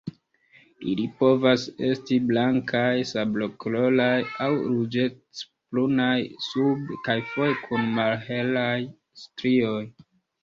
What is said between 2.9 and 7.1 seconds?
sablokoloraj aŭ ruĝecbrunaj sube,